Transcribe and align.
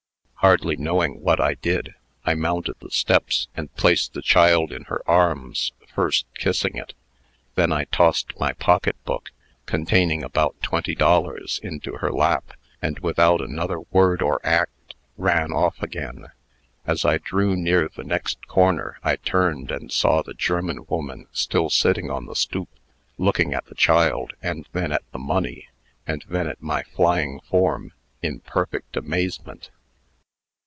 Hardly 0.43 0.75
knowing 0.75 1.19
what 1.21 1.39
I 1.39 1.53
did, 1.53 1.93
I 2.25 2.33
mounted 2.33 2.73
the 2.79 2.89
steps, 2.89 3.47
and 3.55 3.71
placed 3.75 4.13
the 4.15 4.23
child 4.23 4.71
in 4.71 4.85
her 4.85 5.07
arms, 5.07 5.71
first 5.93 6.25
kissing 6.33 6.77
it. 6.77 6.95
Then 7.53 7.71
I 7.71 7.83
tossed 7.85 8.39
my 8.39 8.53
pocket 8.53 8.95
book, 9.03 9.29
containing 9.67 10.23
about 10.23 10.59
twenty 10.63 10.95
dollars, 10.95 11.59
into 11.61 11.97
her 11.97 12.11
lap, 12.11 12.53
and, 12.81 12.97
without 13.01 13.39
another 13.39 13.81
word 13.91 14.23
or 14.23 14.43
act, 14.43 14.95
ran 15.15 15.51
off 15.51 15.79
again. 15.83 16.31
As 16.87 17.05
I 17.05 17.19
drew 17.19 17.55
near 17.55 17.87
the 17.87 18.03
next 18.03 18.47
corner, 18.47 18.97
I 19.03 19.17
turned, 19.17 19.69
and 19.69 19.91
saw 19.91 20.23
the 20.23 20.33
German 20.33 20.87
woman 20.89 21.27
still 21.31 21.69
sitting 21.69 22.09
on 22.09 22.25
the 22.25 22.35
stoop, 22.35 22.69
looking 23.19 23.53
at 23.53 23.67
the 23.67 23.75
child, 23.75 24.33
and 24.41 24.67
then 24.71 24.91
at 24.91 25.03
the 25.11 25.19
money, 25.19 25.67
and 26.07 26.25
then 26.27 26.47
at 26.47 26.63
my 26.63 26.81
flying 26.81 27.41
form, 27.41 27.93
in 28.23 28.39
perfect 28.39 28.97
amazement. 28.97 29.69